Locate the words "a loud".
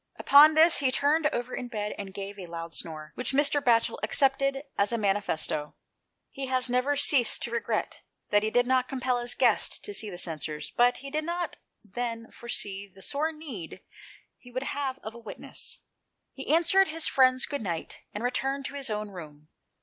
2.39-2.73